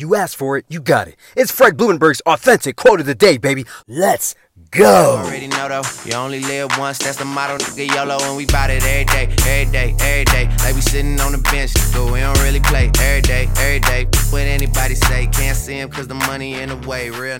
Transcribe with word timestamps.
You 0.00 0.14
asked 0.14 0.36
for 0.36 0.56
it, 0.56 0.64
you 0.68 0.80
got 0.80 1.08
it. 1.08 1.16
It's 1.34 1.50
Fred 1.50 1.76
Blumenberg's 1.76 2.20
authentic 2.20 2.76
quote 2.76 3.00
of 3.00 3.06
the 3.06 3.16
day, 3.16 3.36
baby. 3.36 3.64
Let's 3.88 4.36
go. 4.70 5.22
Already 5.24 5.48
know 5.48 5.68
though, 5.68 5.82
you 6.04 6.14
only 6.14 6.40
live 6.40 6.76
once. 6.78 6.98
That's 6.98 7.16
the 7.16 7.24
motto, 7.24 7.58
nigga. 7.58 7.94
YOLO, 7.94 8.18
and 8.22 8.36
we 8.36 8.46
bout 8.46 8.70
it 8.70 8.82
every 8.84 9.04
day, 9.04 9.34
every 9.46 9.72
day, 9.72 9.94
every 10.00 10.24
day. 10.24 10.48
Like 10.58 10.74
we 10.74 10.80
sitting 10.80 11.20
on 11.20 11.32
the 11.32 11.38
bench, 11.38 11.72
nigga. 11.74 12.12
We 12.12 12.20
don't 12.20 12.38
really 12.40 12.60
play 12.60 12.90
every 13.00 13.22
day, 13.22 13.48
every 13.58 13.80
day. 13.80 14.06
What 14.30 14.42
anybody 14.42 14.94
say, 14.94 15.26
can't 15.28 15.56
see 15.56 15.74
him 15.74 15.88
cause 15.90 16.08
the 16.08 16.14
money 16.14 16.54
in 16.54 16.68
the 16.68 16.88
way. 16.88 17.10
Real. 17.10 17.38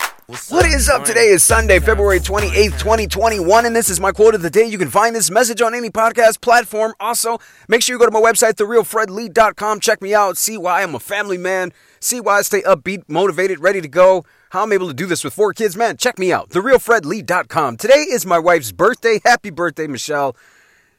What 0.49 0.65
is 0.67 0.89
up? 0.89 1.05
Today 1.05 1.29
is 1.29 1.41
Sunday, 1.41 1.79
February 1.79 2.19
28th, 2.19 2.77
2021, 2.77 3.65
and 3.65 3.75
this 3.75 3.89
is 3.89 3.99
my 3.99 4.11
quote 4.11 4.35
of 4.35 4.43
the 4.43 4.49
day. 4.51 4.65
You 4.65 4.77
can 4.77 4.89
find 4.89 5.15
this 5.15 5.31
message 5.31 5.59
on 5.59 5.73
any 5.73 5.89
podcast 5.89 6.39
platform. 6.39 6.93
Also, 6.99 7.39
make 7.67 7.81
sure 7.81 7.95
you 7.95 7.99
go 7.99 8.05
to 8.05 8.11
my 8.11 8.21
website, 8.21 8.53
therealfredlee.com. 8.53 9.79
Check 9.79 10.03
me 10.03 10.13
out, 10.13 10.37
see 10.37 10.55
why 10.55 10.83
I'm 10.83 10.93
a 10.93 10.99
family 10.99 11.39
man, 11.39 11.73
see 11.99 12.19
why 12.21 12.37
I 12.37 12.41
stay 12.43 12.61
upbeat, 12.61 13.05
motivated, 13.07 13.59
ready 13.59 13.81
to 13.81 13.87
go, 13.87 14.23
how 14.49 14.63
I'm 14.63 14.73
able 14.73 14.87
to 14.87 14.93
do 14.93 15.05
this 15.05 15.23
with 15.23 15.33
four 15.33 15.53
kids. 15.53 15.75
Man, 15.77 15.97
check 15.97 16.19
me 16.19 16.33
out, 16.33 16.49
therealfredlee.com. 16.49 17.77
Today 17.77 18.05
is 18.09 18.25
my 18.25 18.39
wife's 18.39 18.71
birthday. 18.71 19.19
Happy 19.23 19.49
birthday, 19.49 19.87
Michelle. 19.87 20.35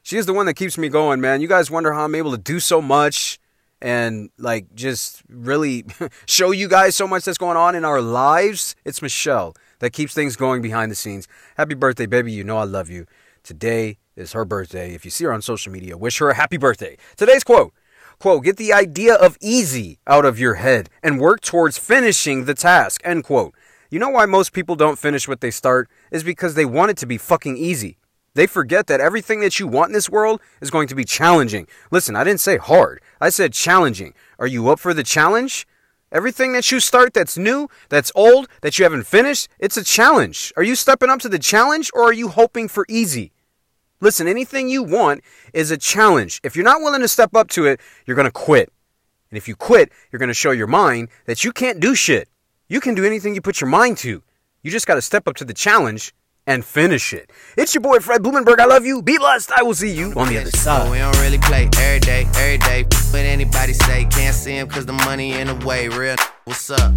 She 0.03 0.17
is 0.17 0.25
the 0.25 0.33
one 0.33 0.45
that 0.47 0.55
keeps 0.55 0.77
me 0.77 0.89
going, 0.89 1.21
man. 1.21 1.41
You 1.41 1.47
guys 1.47 1.69
wonder 1.69 1.93
how 1.93 2.05
I'm 2.05 2.15
able 2.15 2.31
to 2.31 2.37
do 2.37 2.59
so 2.59 2.81
much 2.81 3.39
and 3.81 4.29
like 4.37 4.73
just 4.73 5.21
really 5.27 5.85
show 6.27 6.51
you 6.51 6.67
guys 6.67 6.95
so 6.95 7.07
much 7.07 7.25
that's 7.25 7.37
going 7.37 7.57
on 7.57 7.75
in 7.75 7.85
our 7.85 8.01
lives. 8.01 8.75
It's 8.85 9.01
Michelle 9.01 9.53
that 9.79 9.91
keeps 9.91 10.13
things 10.13 10.35
going 10.35 10.61
behind 10.61 10.91
the 10.91 10.95
scenes. 10.95 11.27
Happy 11.57 11.75
birthday, 11.75 12.05
baby. 12.05 12.31
You 12.31 12.43
know 12.43 12.57
I 12.57 12.63
love 12.63 12.89
you. 12.89 13.05
Today 13.43 13.97
is 14.15 14.33
her 14.33 14.45
birthday. 14.45 14.93
If 14.93 15.03
you 15.03 15.11
see 15.11 15.25
her 15.25 15.33
on 15.33 15.41
social 15.41 15.71
media, 15.71 15.97
wish 15.97 16.19
her 16.19 16.29
a 16.29 16.35
happy 16.35 16.57
birthday. 16.57 16.97
Today's 17.15 17.43
quote 17.43 17.73
quote 18.21 18.43
get 18.43 18.57
the 18.57 18.71
idea 18.71 19.15
of 19.15 19.37
easy 19.41 19.99
out 20.05 20.25
of 20.25 20.39
your 20.39 20.53
head 20.53 20.89
and 21.01 21.19
work 21.19 21.41
towards 21.41 21.79
finishing 21.79 22.45
the 22.45 22.53
task 22.53 23.01
end 23.03 23.23
quote 23.23 23.53
you 23.89 23.97
know 23.97 24.09
why 24.09 24.27
most 24.27 24.53
people 24.53 24.75
don't 24.75 24.99
finish 24.99 25.27
what 25.27 25.41
they 25.41 25.49
start 25.49 25.89
is 26.11 26.23
because 26.23 26.53
they 26.53 26.63
want 26.63 26.91
it 26.91 26.97
to 26.97 27.07
be 27.07 27.17
fucking 27.17 27.57
easy 27.57 27.97
they 28.35 28.47
forget 28.47 28.87
that 28.87 29.01
everything 29.01 29.41
that 29.41 29.59
you 29.59 29.67
want 29.67 29.89
in 29.89 29.93
this 29.93 30.09
world 30.09 30.39
is 30.61 30.71
going 30.71 30.87
to 30.87 30.95
be 30.95 31.03
challenging. 31.03 31.67
Listen, 31.91 32.15
I 32.15 32.23
didn't 32.23 32.39
say 32.39 32.55
hard. 32.57 33.01
I 33.19 33.29
said 33.29 33.51
challenging. 33.51 34.13
Are 34.39 34.47
you 34.47 34.69
up 34.69 34.79
for 34.79 34.93
the 34.93 35.03
challenge? 35.03 35.67
Everything 36.13 36.53
that 36.53 36.71
you 36.71 36.79
start 36.79 37.13
that's 37.13 37.37
new, 37.37 37.69
that's 37.89 38.11
old, 38.15 38.47
that 38.61 38.77
you 38.77 38.83
haven't 38.83 39.05
finished, 39.05 39.49
it's 39.59 39.75
a 39.75 39.83
challenge. 39.83 40.53
Are 40.55 40.63
you 40.63 40.75
stepping 40.75 41.09
up 41.09 41.19
to 41.21 41.29
the 41.29 41.39
challenge 41.39 41.91
or 41.93 42.03
are 42.03 42.13
you 42.13 42.29
hoping 42.29 42.69
for 42.69 42.85
easy? 42.87 43.33
Listen, 44.01 44.27
anything 44.27 44.67
you 44.67 44.81
want 44.81 45.21
is 45.53 45.69
a 45.69 45.77
challenge. 45.77 46.41
If 46.43 46.55
you're 46.55 46.65
not 46.65 46.81
willing 46.81 47.01
to 47.01 47.07
step 47.07 47.35
up 47.35 47.49
to 47.49 47.65
it, 47.65 47.79
you're 48.05 48.15
going 48.15 48.25
to 48.25 48.31
quit. 48.31 48.73
And 49.29 49.37
if 49.37 49.47
you 49.47 49.55
quit, 49.55 49.91
you're 50.11 50.19
going 50.19 50.27
to 50.27 50.33
show 50.33 50.49
your 50.49 50.67
mind 50.67 51.09
that 51.25 51.43
you 51.43 51.53
can't 51.53 51.79
do 51.79 51.93
shit. 51.93 52.27
You 52.67 52.81
can 52.81 52.95
do 52.95 53.05
anything 53.05 53.35
you 53.35 53.41
put 53.41 53.61
your 53.61 53.69
mind 53.69 53.97
to. 53.99 54.23
You 54.63 54.71
just 54.71 54.87
got 54.87 54.95
to 54.95 55.01
step 55.03 55.27
up 55.27 55.35
to 55.35 55.45
the 55.45 55.53
challenge 55.53 56.13
and 56.47 56.65
finish 56.65 57.13
it. 57.13 57.31
It's 57.55 57.75
your 57.75 57.81
boy 57.81 57.99
Fred 57.99 58.23
Blumenberg. 58.23 58.59
I 58.59 58.65
love 58.65 58.85
you. 58.85 59.03
Be 59.03 59.19
blessed. 59.19 59.51
I 59.51 59.61
will 59.61 59.75
see 59.75 59.91
you 59.91 60.13
on 60.15 60.27
the 60.29 60.39
other 60.39 60.49
side. 60.49 60.89
we 60.89 60.97
don't 60.97 61.17
really 61.19 61.37
play 61.37 61.69
every 61.77 61.99
day, 61.99 62.25
every 62.35 62.57
day. 62.57 62.83
What 63.11 63.19
anybody 63.19 63.73
say, 63.73 64.05
can't 64.05 64.35
see 64.35 64.57
him 64.57 64.67
cause 64.67 64.87
the 64.87 64.93
money 64.93 65.33
in 65.33 65.45
the 65.45 65.65
way. 65.65 65.89
Real. 65.89 66.15
What's 66.45 66.71
up? 66.71 66.91